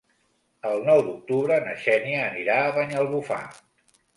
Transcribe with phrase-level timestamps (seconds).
[0.69, 3.43] El nou d'octubre na Xènia anirà a Banyalbufar.